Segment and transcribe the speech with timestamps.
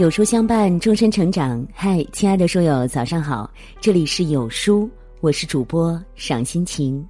[0.00, 1.62] 有书相伴，终身成长。
[1.74, 3.50] 嗨，亲爱的书友，早上好！
[3.82, 4.88] 这里是有书，
[5.20, 7.06] 我是主播赏心情。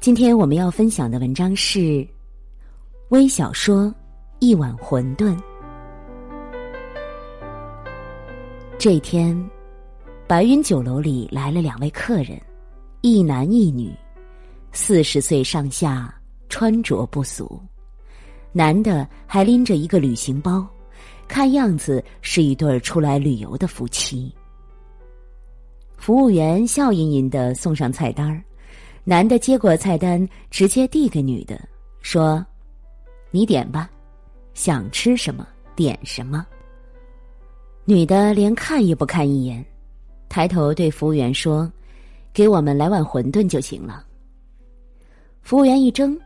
[0.00, 2.04] 今天我们要分享的文章是
[3.10, 3.82] 微小说
[4.40, 5.36] 《一碗馄饨》。
[8.76, 9.40] 这一天，
[10.26, 12.36] 白云酒楼里来了两位客人，
[13.02, 13.94] 一男一女，
[14.72, 16.12] 四十岁上下，
[16.48, 17.62] 穿着不俗。
[18.50, 20.66] 男的还拎着一个旅行包。
[21.26, 24.32] 看样子是一对出来旅游的夫妻。
[25.96, 28.42] 服务员笑吟吟的送上菜单
[29.04, 31.60] 男的接过菜单，直接递给女的，
[32.00, 32.44] 说
[33.30, 33.90] ：“你点吧，
[34.54, 36.46] 想吃什么点什么。”
[37.84, 39.64] 女的连看也不看一眼，
[40.28, 41.70] 抬头对服务员说
[42.32, 44.04] ：“给我们来碗馄饨就行了。”
[45.42, 46.18] 服务员一怔：“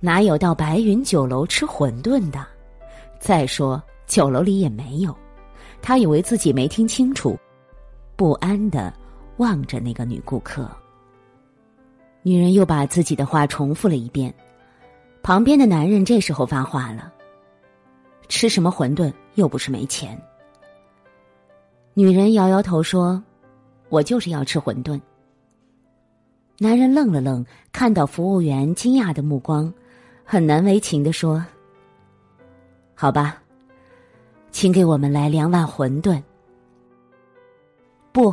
[0.00, 2.46] 哪有到白云酒楼吃馄饨的？
[3.20, 5.16] 再说。”酒楼里也没有，
[5.80, 7.34] 他以为自己没听清楚，
[8.14, 8.92] 不安的
[9.38, 10.70] 望着那个女顾客。
[12.22, 14.30] 女人又把自己的话重复了一遍。
[15.22, 17.10] 旁边的男人这时候发话了
[18.28, 19.10] ：“吃什么馄饨？
[19.36, 20.20] 又不是没钱。”
[21.94, 23.22] 女人摇摇头说
[23.88, 25.00] ：“我就是要吃馄饨。”
[26.60, 29.72] 男人愣了愣，看到服务员惊讶的目光，
[30.22, 31.42] 很难为情的说
[32.94, 33.38] ：“好吧。”
[34.52, 36.22] 请给我们来两碗馄饨。
[38.12, 38.32] 不，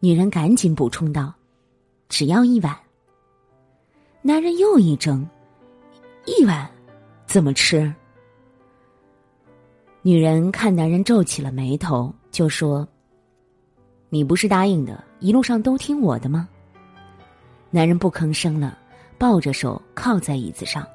[0.00, 1.32] 女人赶紧补充道
[2.08, 2.74] ：“只要一碗。”
[4.22, 5.24] 男人又一怔
[6.24, 6.68] ：“一碗
[7.26, 7.92] 怎么吃？”
[10.00, 12.88] 女人看男人皱起了眉头，就说
[14.08, 16.48] ：“你不是答应的，一路上都听我的吗？”
[17.70, 18.78] 男人不吭声了，
[19.18, 20.86] 抱着手靠在椅子上。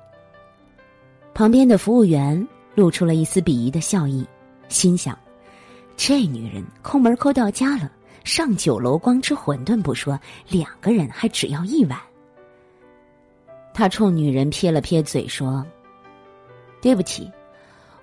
[1.36, 2.45] 旁边的服务员。
[2.75, 4.25] 露出了一丝鄙夷的笑意，
[4.67, 5.17] 心想：
[5.95, 7.92] 这女人抠门抠到家了，
[8.23, 11.99] 上酒楼光吃馄饨不说，两个人还只要一碗。
[13.73, 15.65] 他冲女人撇了撇嘴说
[16.81, 17.31] ：“对不起，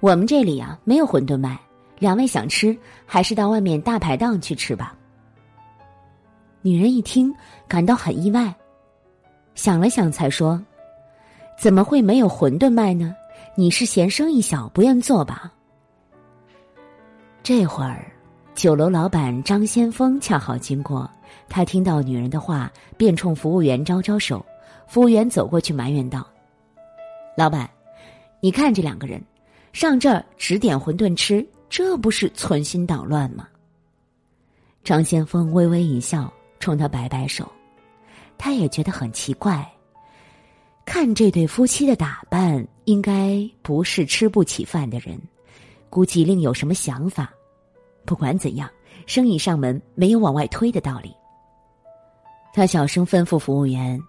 [0.01, 1.59] 我们这里啊没有馄饨卖，
[1.99, 4.97] 两位想吃还是到外面大排档去吃吧。”
[6.63, 7.35] 女人一听，
[7.67, 8.55] 感到很意外，
[9.55, 10.61] 想了想才说
[11.59, 13.15] ：“怎么会没有馄饨卖呢？”
[13.61, 15.53] 你是嫌生意小不愿做吧？
[17.43, 18.11] 这会儿，
[18.55, 21.07] 酒楼老板张先锋恰好经过，
[21.47, 24.43] 他听到女人的话，便冲服务员招招手。
[24.89, 26.27] 服务员走过去埋怨道
[27.37, 27.69] ：“老板，
[28.41, 29.23] 你看这两个人，
[29.75, 33.47] 上这儿只点馄饨吃，这不是存心捣乱吗？”
[34.83, 37.47] 张先锋微微一笑，冲他摆摆手，
[38.39, 39.71] 他也觉得很奇怪。
[40.93, 45.17] 看这对夫妻的打扮，应该不是吃不起饭的人，
[45.89, 47.33] 估计另有什么想法。
[48.05, 48.69] 不管怎样，
[49.07, 51.15] 生意上门没有往外推的道理。
[52.53, 54.03] 他小声吩咐服务员：“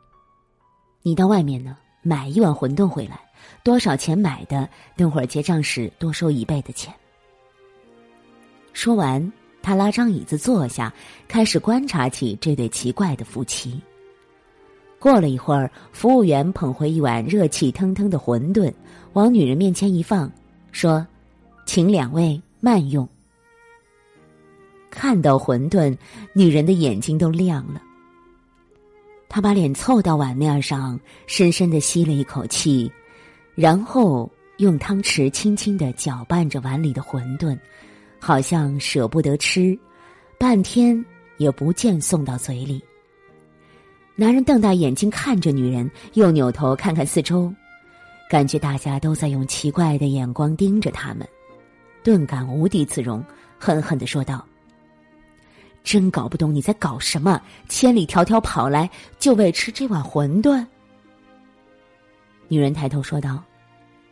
[1.06, 3.22] 你到外面呢，买一碗馄饨回来，
[3.63, 4.68] 多少钱买的？
[4.98, 6.92] 等会儿结账时多收一倍的钱。”
[8.74, 9.31] 说完，
[9.62, 10.92] 他拉张椅子坐下，
[11.28, 13.80] 开始观察起这对奇怪的夫妻。
[15.01, 18.72] 过了一会儿，服务员捧回一碗热气腾腾的馄饨，
[19.13, 20.31] 往女人面前一放，
[20.72, 21.03] 说
[21.66, 23.09] ：“请两位慢用。”
[24.91, 25.97] 看到馄饨，
[26.34, 27.81] 女人的眼睛都亮了。
[29.28, 32.91] 她把脸凑到碗面上，深深的吸了一口气，
[33.56, 37.57] 然后用汤匙轻轻的搅拌着碗里的馄饨，
[38.19, 39.75] 好像舍不得吃，
[40.38, 41.03] 半天
[41.38, 42.79] 也不见送到嘴里。
[44.16, 47.52] 男人瞪大眼睛看着女人，又扭头看看四周，
[48.30, 51.28] 感觉大家都在用奇怪的眼光盯着他们，
[52.04, 53.24] 顿感无地自容，
[53.58, 54.46] 狠狠的说道
[55.84, 60.64] ：“真搞不懂你在搞什么，千里迢迢跑来就为吃这碗馄饨。”
[62.48, 63.42] 女人抬头说道：“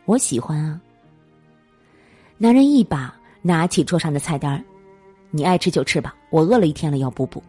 [0.05, 0.79] 我喜欢啊。”
[2.39, 4.63] 男人一把拿起桌上的菜单
[5.29, 7.43] 你爱吃就吃吧，我饿了一天了，要补补。”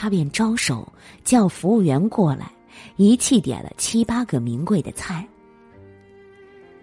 [0.00, 0.90] 他便招手
[1.24, 2.50] 叫服务员过来，
[2.96, 5.28] 一气点了七八个名贵的菜。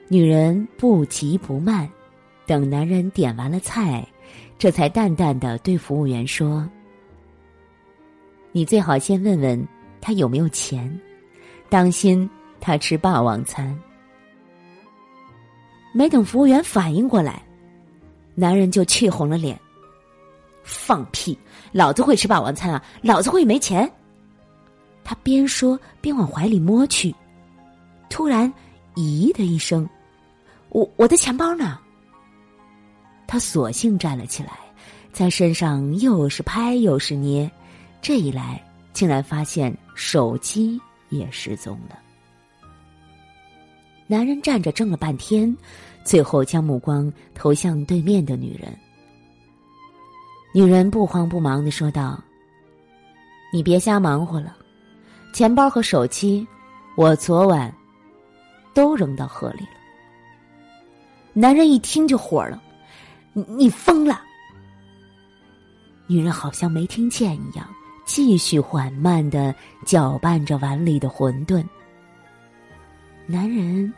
[0.08, 1.90] 女人不急不慢，
[2.46, 4.08] 等男人点完了菜，
[4.60, 6.70] 这才淡淡的对服务员说
[8.54, 9.68] ：“你最好先问问
[10.00, 10.88] 他有没有钱，
[11.70, 12.30] 当心
[12.60, 13.76] 他吃霸王餐。”
[15.92, 17.42] 没等服务员反应过来，
[18.36, 19.60] 男人就气红了脸。
[20.68, 21.38] 放屁！
[21.72, 22.84] 老子会吃霸王餐啊！
[23.02, 23.90] 老子会没钱。
[25.04, 27.16] 他边说边往怀里摸去，
[28.10, 28.54] 突然，
[28.96, 29.88] 咦的一声，
[30.68, 31.80] 我我的钱包呢？
[33.26, 34.60] 他索性站了起来，
[35.14, 37.50] 在身上又是拍又是捏，
[38.02, 38.62] 这一来
[38.92, 41.98] 竟然发现手机也失踪了。
[44.08, 45.56] 男人站着怔了半天，
[46.04, 48.78] 最后将目光投向对面的女人。
[50.58, 52.20] 女人不慌不忙的说道
[53.54, 54.58] ：“你别瞎忙活了，
[55.32, 56.48] 钱包和手机，
[56.96, 57.72] 我昨晚
[58.74, 59.78] 都扔到河里了。”
[61.32, 62.60] 男人一听就火了
[63.34, 64.20] ：“你你疯了！”
[66.10, 67.70] 女人好像没听见一样，
[68.08, 69.54] 继续缓慢的
[69.86, 71.64] 搅拌着碗里的馄饨。
[73.28, 73.94] 男人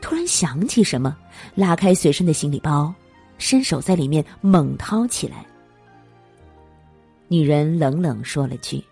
[0.00, 1.16] 突然想起什么，
[1.56, 2.94] 拉开随身的行李包，
[3.38, 5.44] 伸手在里面猛掏起来。
[7.28, 8.82] 女人冷冷说了句：“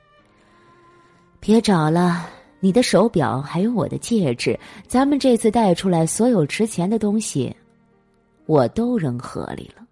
[1.38, 2.28] 别找了，
[2.58, 4.58] 你的手表还有我的戒指，
[4.88, 7.54] 咱们这次带出来所有值钱的东西，
[8.46, 9.86] 我都扔河里了。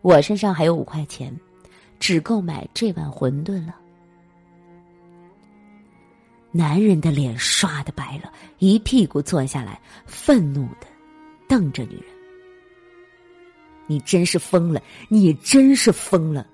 [0.00, 1.34] 我身上还有五块钱，
[1.98, 3.76] 只够买这碗馄饨了。”
[6.52, 10.86] 男人的脸唰的白了，一屁股坐下来，愤怒的
[11.46, 12.04] 瞪着女人
[13.86, 14.82] ：“你真是疯了！
[15.08, 16.46] 你真是疯了！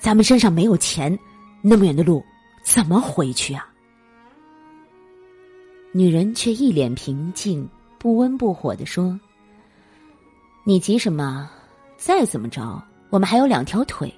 [0.00, 1.16] 咱们身上没有钱，
[1.62, 2.24] 那么远的路
[2.64, 3.68] 怎么回去啊？”
[5.92, 7.68] 女人却一脸平静，
[7.98, 9.18] 不温不火的说
[10.64, 11.48] ：“你急什么？
[11.96, 14.12] 再怎么着，我们还有两条腿，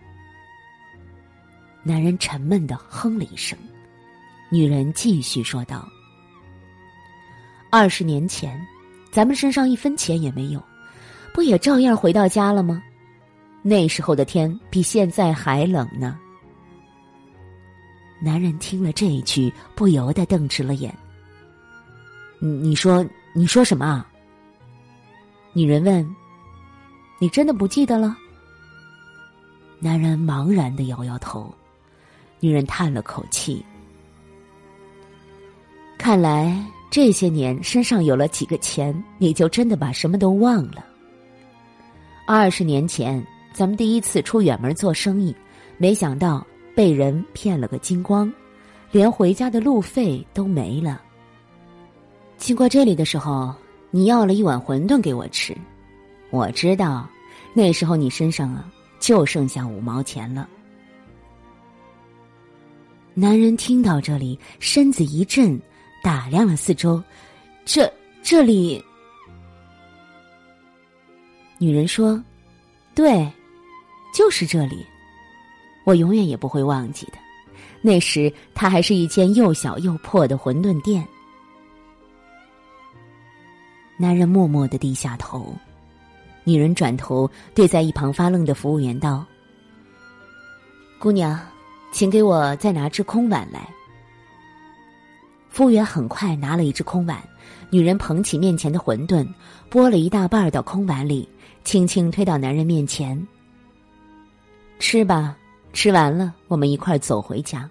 [1.83, 3.57] 男人沉闷的哼了一声，
[4.51, 5.89] 女人继续说道
[7.71, 8.63] ：“二十年前，
[9.11, 10.61] 咱们身上一分钱也没有，
[11.33, 12.81] 不也照样回到家了吗？
[13.61, 16.19] 那时候的天比现在还冷呢。”
[18.21, 20.95] 男人听了这一句，不由得瞪直了眼。
[22.39, 24.05] “你你说，你说什么？”
[25.53, 26.15] 女人问。
[27.19, 28.17] “你真的不记得了？”
[29.79, 31.53] 男人茫然的摇摇头。
[32.39, 33.63] 女人叹了口气，
[35.95, 40.83] 看来这些年身上有了几个钱，你就真的把什么都忘了。
[42.33, 45.35] 二十年前，咱们第一次出远门做生意，
[45.77, 48.31] 没想到被人骗了个精光，
[48.89, 51.01] 连回家的路费都没了。
[52.37, 53.53] 经过这里的时候，
[53.89, 55.53] 你要了一碗馄饨给我吃，
[56.29, 57.05] 我知道
[57.53, 60.47] 那时候你身上啊就剩下五毛钱了。
[63.13, 65.61] 男人听到这里，身子一震，
[66.01, 67.03] 打量了四周。
[67.65, 67.91] 这
[68.23, 68.81] 这里，
[71.61, 72.19] 女人说
[72.95, 73.31] ：“对，
[74.11, 74.83] 就是这里，
[75.83, 77.13] 我永远也不会忘记的。
[77.83, 81.07] 那时，它还是一间又小又破的馄饨店。”
[83.95, 85.55] 男人默默的低下头，
[86.43, 89.23] 女人转头对在一旁发愣的服务员道
[90.97, 91.39] ：“姑娘。”
[91.93, 93.67] 请给我再拿只空碗来。
[95.49, 97.21] 服务员很快拿了一只空碗，
[97.69, 99.27] 女人捧起面前的馄饨，
[99.69, 101.27] 拨了一大半到空碗里，
[101.63, 103.27] 轻轻推到男人面前。
[104.79, 105.37] 吃吧，
[105.73, 107.69] 吃完了我们一块走回家。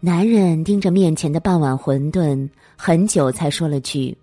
[0.00, 4.16] 男人盯着面前的半碗馄饨，很久才说了句：“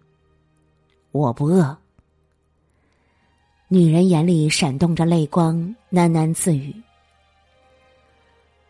[1.12, 1.78] 我不饿。”
[3.68, 5.56] 女人眼里闪动着泪光，
[5.92, 6.74] 喃喃自语。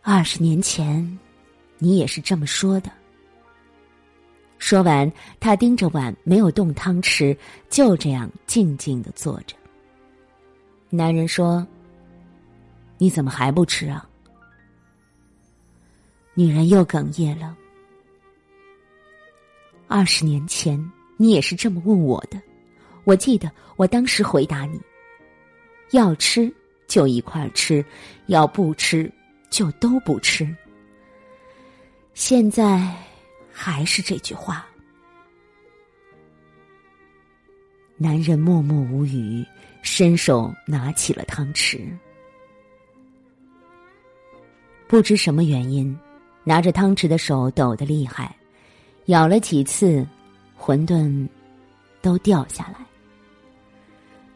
[0.02, 1.20] 二十年前，
[1.78, 2.92] 你也是这么说的。
[4.70, 7.36] 说完，他盯着碗，没有动汤匙，
[7.72, 9.56] 就这样静静的坐着。
[10.92, 11.66] 男人说
[13.00, 14.08] ：“你怎么还不吃啊？”
[16.38, 17.58] 女人又哽咽了。
[19.88, 20.80] 二十年前，
[21.18, 22.40] 你也是这么问我的。
[23.06, 24.80] 我记得我当时回答你：
[25.94, 26.54] 要吃
[26.88, 27.84] 就一块吃，
[28.28, 29.12] 要不吃。
[29.50, 30.48] 就都不吃。
[32.14, 32.94] 现在
[33.52, 34.66] 还是这句话。
[37.98, 39.46] 男人默默无语，
[39.82, 41.80] 伸手拿起了汤匙。
[44.88, 45.98] 不知什么原因，
[46.44, 48.36] 拿着汤匙的手抖得厉害，
[49.06, 50.08] 咬了几次，
[50.58, 51.28] 馄饨
[52.02, 52.86] 都掉下来。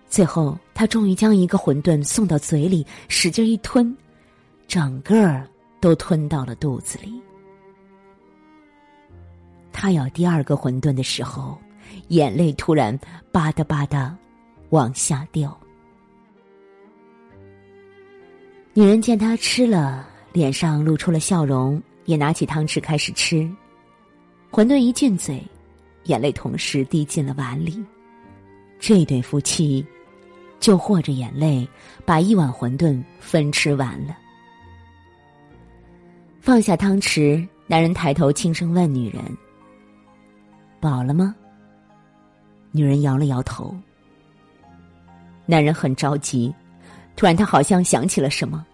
[0.09, 3.95] 最后，他终于将一个馄饨送到嘴里，使劲一吞。
[4.67, 5.47] 整个儿
[5.79, 7.21] 都吞到了肚子里。
[9.73, 11.57] 他咬第二个馄饨的时候，
[12.07, 12.97] 眼泪突然
[13.31, 14.13] 吧嗒吧嗒
[14.69, 15.59] 往下掉。
[18.73, 23.47] 女人见他吃了，脸上露出了笑容，也拿起汤匙开始吃。
[24.51, 25.43] 馄饨一进嘴，
[26.05, 27.83] 眼泪同时滴进了碗里。
[28.79, 29.85] 这对夫妻
[30.59, 31.67] 就和着眼泪，
[32.05, 34.17] 把一碗馄饨分吃完了。
[36.41, 39.23] 放下汤匙，男人抬头轻声问女人
[40.83, 41.33] ：“饱了吗？”
[42.71, 43.75] 女人摇了摇头。
[45.45, 46.53] 男人很着急，
[47.15, 48.65] 突然他好像想起了什么，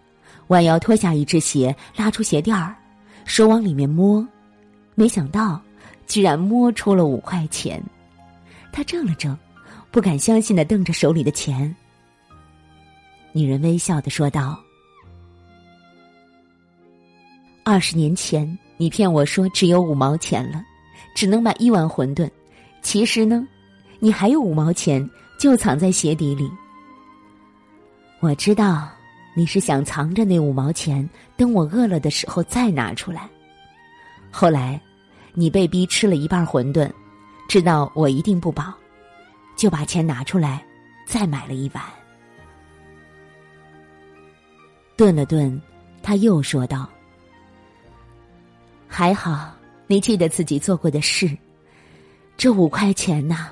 [0.48, 2.76] 弯腰脱下一只鞋，拉出鞋垫儿，
[3.26, 4.28] 手往里面摸，
[4.96, 5.62] 没想到
[6.08, 7.82] 居然摸出了五块钱。
[8.72, 9.36] 他怔了怔，
[9.92, 11.76] 不敢相信的瞪着手里的钱。
[13.32, 14.60] 女人微笑的说道。
[17.64, 20.64] 二十年前，你骗我说只有五毛钱了，
[21.14, 22.30] 只能买一碗馄饨。
[22.82, 23.48] 其实呢，
[24.00, 26.50] 你还有五毛钱，就藏在鞋底里。
[28.20, 28.90] 我知道
[29.36, 33.30] 你是想藏着那五毛钱，等我饿了的时候再拿出来。
[34.32, 34.80] 后来，
[35.34, 36.90] 你被逼吃了一半馄饨，
[37.48, 38.74] 知道我一定不饱，
[39.56, 40.64] 就把钱拿出来，
[41.06, 41.84] 再买了一碗。
[44.96, 45.62] 顿了顿，
[46.04, 46.88] 他又说道。
[48.88, 49.54] 还好，
[49.92, 51.36] 你记得自己做过的事。
[52.38, 53.48] 这五块钱呐，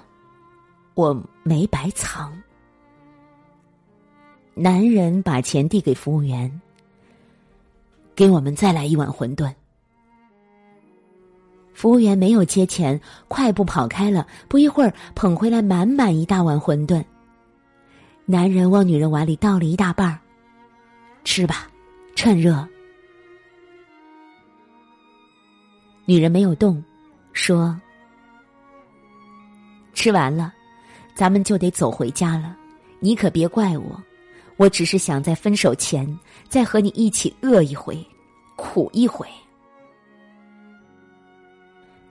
[0.94, 2.32] 我没白藏。
[4.53, 6.62] 男人把钱递给服务员，
[8.15, 9.51] 给我们再来一碗馄饨。
[11.74, 14.27] 服务员没有接钱，快步跑开了。
[14.48, 17.03] 不一会儿，捧回来满满一大碗馄饨。
[18.25, 20.20] 男人往女人碗里倒了一大半儿，
[21.24, 21.67] 吃吧，
[22.15, 22.67] 趁热。
[26.10, 26.82] 女人没有动，
[27.34, 27.78] 说
[29.94, 30.54] ：“吃完了，
[31.14, 32.56] 咱们就得走回家了。
[33.02, 34.02] 你可别怪我，
[34.56, 36.08] 我只是想在分手前
[36.48, 38.02] 再和你一起饿一回，
[38.56, 39.28] 苦一回。”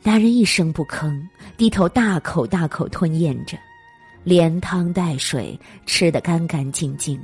[0.05, 1.19] 男人一声不吭，
[1.57, 3.57] 低头大口大口吞咽着，
[4.25, 7.19] 连汤带水吃得干干净净。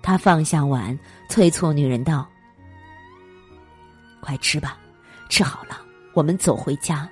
[0.00, 2.26] 他放下碗，催促女人道
[4.22, 4.78] ：“快吃吧。”
[5.32, 5.80] 吃好了，
[6.12, 7.08] 我们走回家。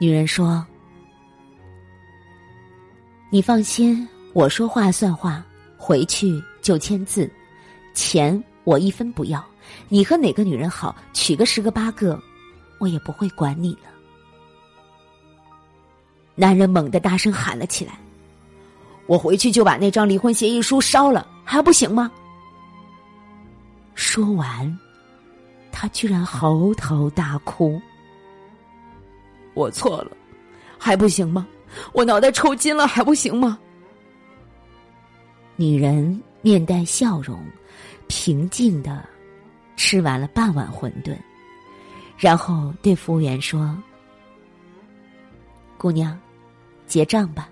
[0.00, 0.66] 女人说
[3.28, 5.44] ：“你放心，我说话算话，
[5.76, 7.30] 回去就签字，
[7.92, 9.44] 钱我一分不要。
[9.90, 12.18] 你和哪个女人好，娶个十个八个，
[12.78, 13.90] 我也不会管你了。”
[16.34, 17.98] 男人猛地大声喊了起来
[19.04, 22.10] ：“我回去就把那张离婚协议书烧了，还不行吗？”
[23.94, 24.78] 说完。
[25.80, 27.80] 他居然嚎啕大哭，
[29.54, 30.14] 我错了，
[30.78, 31.48] 还不行吗？
[31.94, 33.58] 我脑袋抽筋了，还不行吗？
[35.56, 37.42] 女人面带笑容，
[38.08, 39.08] 平静的
[39.74, 41.16] 吃完了半碗馄饨，
[42.18, 43.74] 然后对服务员说
[45.80, 46.14] ：“姑娘，
[46.86, 47.48] 结账吧。”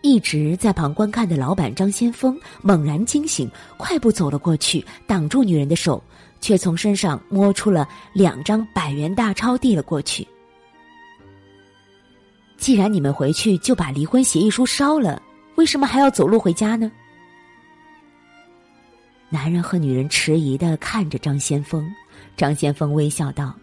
[0.00, 6.02] 一直在旁观看的老板张先锋猛然惊醒，快步走了过去，挡住女人的手，
[6.40, 10.26] 却从身上摸出了两张百元大钞递了过去。
[12.56, 15.20] 既然你们回去就把离婚协议书烧了，
[15.56, 16.90] 为什么还要走路回家呢？
[19.28, 21.88] 男人和女人迟疑的看着张先锋，
[22.36, 23.54] 张先锋微笑道：“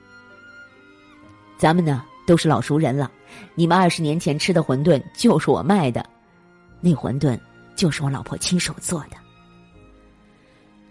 [1.57, 3.09] 咱们呢都是老熟人了，
[3.55, 6.05] 你们二十年前吃的馄饨就是我卖的。”
[6.85, 7.35] 那馄饨
[7.75, 9.17] 就是我老婆亲手做的。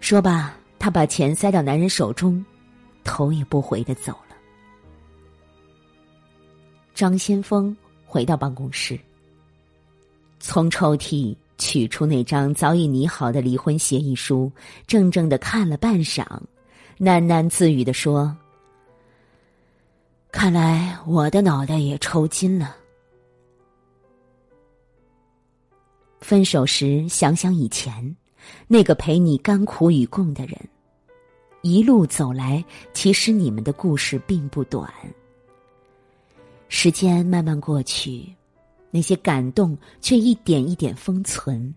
[0.01, 2.45] 说罢，他把钱塞到男人手中，
[3.05, 4.35] 头也不回的走了。
[6.93, 7.73] 张先锋
[8.05, 8.99] 回到办公室，
[10.41, 14.51] 从抽屉取出那张早已拟好的离婚协议书，
[14.87, 16.25] 怔怔的看了半晌，
[16.99, 18.35] 喃喃自语的说
[20.29, 22.75] ：“看来我的脑袋也抽筋了。”
[26.19, 28.15] 分手时，想想以前
[28.67, 30.57] 那个陪你甘苦与共的人，
[31.61, 34.91] 一路走来，其实你们的故事并不短。
[36.67, 38.25] 时间慢慢过去，
[38.89, 41.73] 那些感动却一点一点封存。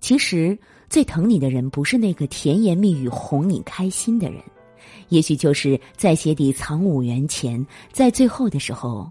[0.00, 0.58] 其实
[0.90, 4.42] 最疼你的人，不是那个甜言蜜语哄你开心的人，
[5.08, 9.10] 也许就是在鞋底藏五元钱，在最后的时候，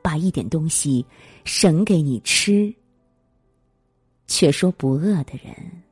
[0.00, 1.04] 把一点东西
[1.44, 2.74] 省给你吃。
[4.26, 5.83] 却说不饿的人。